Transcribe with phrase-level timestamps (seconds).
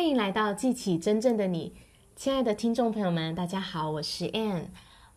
[0.00, 1.74] 欢迎来到记起真正的你，
[2.16, 4.68] 亲爱的听众朋友们，大家好，我是 Anne。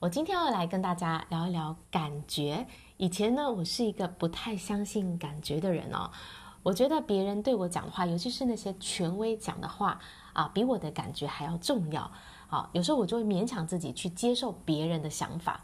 [0.02, 2.68] 我今天要来跟大家聊一聊感觉。
[2.98, 6.12] 以前呢，我是一个不太相信感觉的人哦。
[6.64, 9.98] 我觉得别人对我讲的话，尤其是那些权威讲的话
[10.34, 12.12] 啊，比我的感觉还要重要。
[12.48, 15.64] 好，有时候我就会勉强自己去接受别人的想法。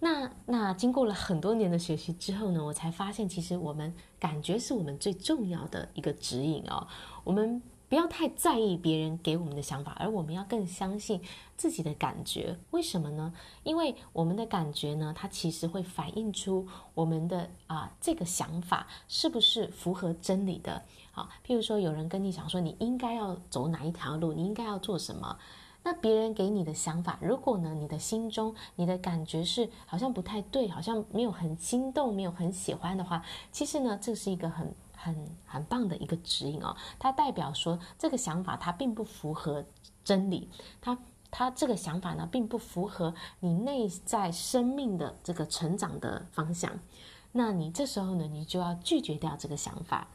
[0.00, 6.88] 那那经过了很多年的学习之后呢，我才发现，其实我们感觉是我们最重要的一个指引哦。
[7.22, 7.62] 我们。
[7.94, 11.22] 不要太在意别人给我们的想法，而我们要更相信
[11.56, 12.58] 自己的感觉。
[12.72, 13.32] 为什么呢？
[13.62, 20.82] 因为我们的感觉呢，它其实会反映出我们的啊这个想法是不是符合真理的。
[21.12, 25.38] 好，譬如说有人跟你讲说你应该要走哪一条路，你应该要做什么，
[25.84, 34.74] 那别人给你的想法，如果呢你的心中你的感觉是好像不太对，好像没有很心动，没有很喜欢的话，其实呢这是一个很。
[35.04, 35.14] 很
[35.46, 39.66] 很棒的一个指引哦，它代表说这个想法它并不符合
[40.02, 40.48] 真理，
[40.80, 40.98] 它
[41.30, 46.80] 它这个想法呢并不符合你内在生命的这个成长的方向，
[47.32, 50.08] 那你这时候呢你就要拒绝掉这个想法。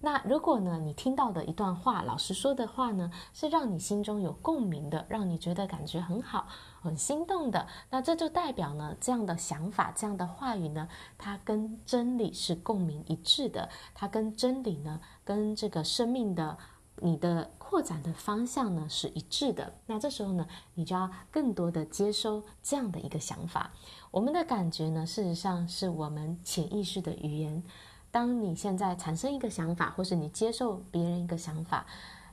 [0.00, 6.46] 那如果呢，你听到的一段话，老师说的话呢，是让你心中有共鸣的，让你觉得感觉很好、
[6.80, 16.56] 很心动的，那这就代表呢，这样的想法、这样的话语呢，它跟真理是共鸣一致的，它跟真理呢，跟这个生命的
[17.00, 19.74] 你的扩展的方向呢是一致的。
[19.86, 23.72] 那这时候呢，你就要更多的接收这样的一个想法。
[24.12, 27.64] 我们的感觉呢，事实上是我们潜意识的语言。
[28.10, 31.86] 当你现在产生一个想法，或是你接受别人一个想法，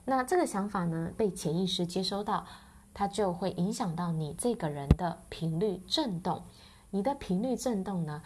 [0.06, 2.46] 那这个想法呢，被潜意识接收到，
[2.94, 6.44] 它就会影响到你这个人的频率震动。
[6.92, 8.22] 你的频率震动呢，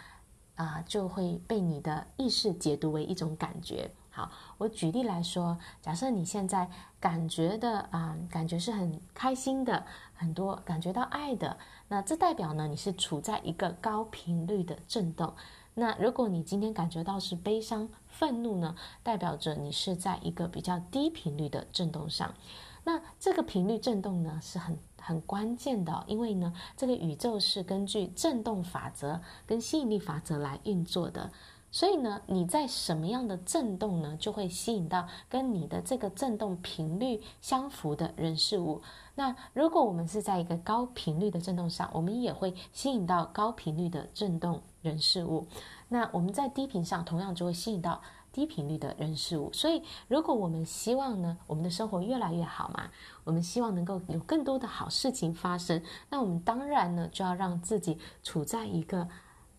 [0.56, 3.90] 啊、就会被你的意识解读为一种感觉。
[4.12, 15.34] 好，我举例来说，假设你现在感觉的啊、感觉是很开心的，很多感觉到爱的，那这代表呢，你是处在一个高频率的震动。
[15.80, 22.36] 那如果你今天感觉到是悲伤、愤怒呢，代表着你是在一个比较低频率的振动上。
[22.84, 31.32] 那这个频率振动呢，是很很关键的，因为呢，这个宇宙是根据振动法则跟吸引力法则来运作的。
[31.72, 38.82] 所以呢，你在什么样的振动呢，就会吸引到跟你的这个振动频率相符的人事物。
[39.14, 45.48] 那如果我们是在一个高频率的振动上，我们也会吸引到高频率的振动人事物。
[45.88, 48.02] 那我们在低频上，同样就会吸引到
[48.32, 49.52] 低频率的人事物。
[49.52, 52.90] 所以，如果我们希望呢，我们的生活越来越好嘛，
[53.24, 59.08] 我们希望能够有更多的好事情发生，那我们当然呢，就要让自己处在一个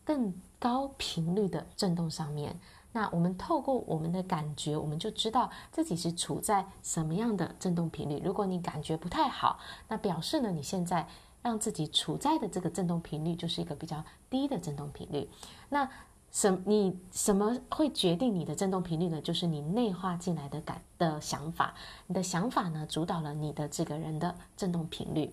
[0.05, 2.59] 更高频率的振动上面，
[2.93, 8.21] 那我们透过我们的感觉，我们就知道自己是处在什么样的振动频率。
[8.25, 9.59] 如果你感觉不太好，
[9.89, 11.09] 那表示呢，你现在
[11.43, 15.29] 让自己处在的这个振动频率就是一个比较低的振动频率。
[15.69, 15.89] 那
[16.31, 19.21] 什你什么会决定你的振动频率呢？
[19.21, 21.75] 就是你内化进来的感的想法，
[22.07, 25.33] 你的想法呢，主导了你的这个人的振动频率。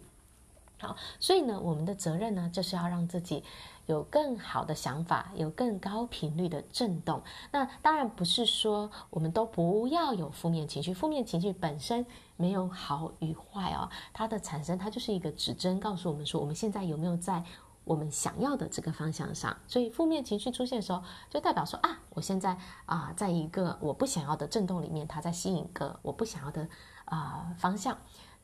[0.80, 3.44] 好，所以呢，我们的责任呢，就是要让自己
[3.88, 7.24] 有更好的想法，有更高频率的震动。
[7.52, 12.06] 那当然不是说我们都不要有负面情绪，负面情绪本身
[12.36, 17.44] 没有好与坏哦，它的产生它就是一个指针，告诉我们说我们现在有没有在
[17.84, 19.58] 我们想要的这个方向上。
[19.68, 22.56] 所以负面情绪出现的时候，就代表说啊，我现在
[22.86, 26.70] 啊，在一个我不想要的震动里面，它在吸引一个我不想要的
[27.06, 27.98] 啊方向。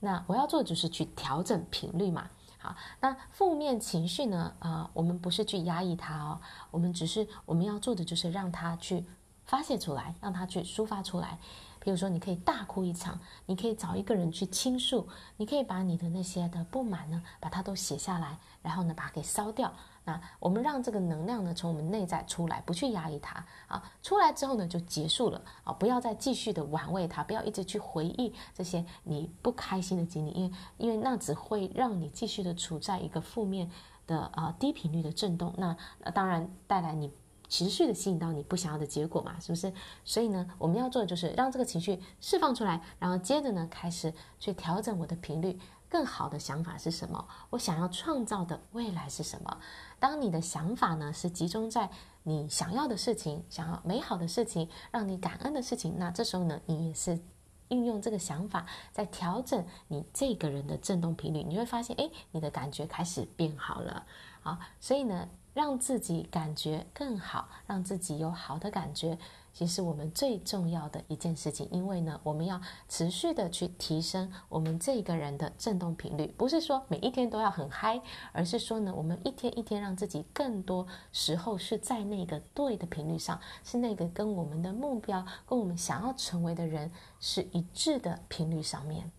[0.03, 2.29] 那我要做的就是去调整频率嘛。
[2.57, 4.53] 好，那负面情绪呢？
[4.59, 6.41] 呃，我们不是去压抑它哦，
[6.71, 9.05] 我们只是我们要做的就是让它去
[9.45, 11.39] 发泄出来，让它去抒发出来。
[11.79, 19.73] 比如说，你可以大哭一场，你可以找一个人去倾诉，你可以把你的那些的不满呢，把它都写下来，然后呢，把它给烧掉。
[20.05, 23.91] 那我们让这个能量呢，从我们内在出来，不去压抑它啊。
[24.01, 33.71] 出来之后呢，就结束了啊，不要再继续的玩味它，不要一直去回忆这些你不开心的经历，因为因为那只会让你继续的处在一个负面
[34.05, 37.09] 的啊低频率的震动，那那当然带来你
[37.47, 39.71] 持续的吸引到你不想要的结果嘛，是不是？
[40.03, 45.57] 所以呢，我们要做的就是让这个情绪释放出来，然后接着呢，开始去调整我的频率。
[45.93, 47.23] 更好的想法是什么？
[47.51, 49.59] 我想要创造的未来是什么？
[49.99, 51.87] 当你的想法呢，是集中在
[52.23, 57.19] 你想要的事情、想要美好的事情、让你感恩的事情，那这时候呢，你也是
[57.67, 64.07] 运用这个想法在调整你这个人的振动频率，你会发现，哎，你的感觉开始变好了。
[64.41, 69.17] 好，所以呢，让自己感觉更好，让自己有好的感觉，
[69.53, 71.67] 其实我们最重要的一件事情。
[71.71, 72.59] 因为呢，我们要
[72.89, 78.01] 持续的去提升我们这个人的振动频率，不是说每一天都要很嗨，
[78.31, 89.11] 而是说呢，我们一天一天让自己更多时候是在那个对的频率上，是那个跟我们的目标、跟我们想要成为的人是一致的频率上面。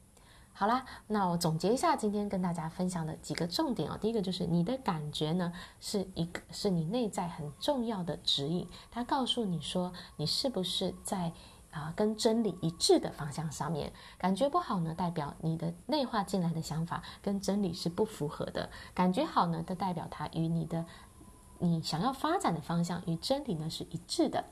[0.57, 3.99] 好啦，那我总结一下今天跟大家分享的几个重点哦。
[4.01, 11.33] 第一个就是你的感觉呢，是一个是你内在很重要的指引，它告诉你说你是不是在
[11.73, 13.93] 啊、跟真理一致的方向上面。
[14.17, 18.71] 感觉不好呢，代表你的内化进来的想法跟真理是不符合的。
[18.95, 20.87] 感觉好呢，就代表它与你的
[21.59, 24.45] 你想要发展的方向与真理呢是一致的。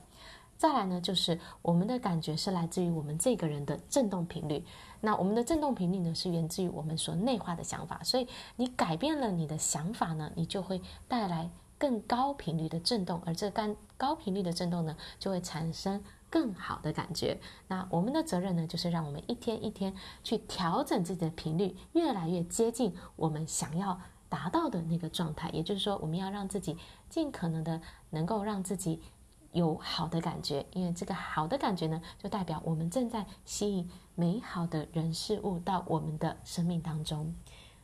[0.63, 4.65] 再来呢，就是我们的感觉是来自于我们这个人的振动频率。
[5.01, 8.01] 那我们的振动频率呢，是源自于我们所内化的想法。
[8.05, 16.01] 所以你改变了你的想法呢，你就会带来更高频率的振动，而这个高频率的振动呢，就会产生
[16.31, 17.41] 更好的感觉。
[17.67, 19.93] 那我们的责任呢，就是让我们一天一天
[20.23, 25.51] 去调整自己的频率，越来越接近我们想要达到的那个状态。
[25.51, 26.79] 也就是说，我们要让自己
[27.11, 27.81] 尽可能的
[28.11, 29.03] 能够让自己。
[29.53, 37.35] 有好的感觉，因为这个好的感觉呢，就代表我们正在吸引美好的人事物到我们的生命当中。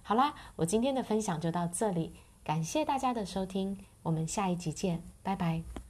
[0.02, 5.87] 好啦，我今天的分享就到这里，感谢大家的收听，我们下一集见，拜拜。